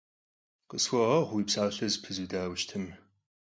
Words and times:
Khısxueğeğu, 0.69 1.23
vui 1.29 1.43
psalher 1.47 1.89
zepızudaue 1.93 2.57
şıtme. 2.59 2.91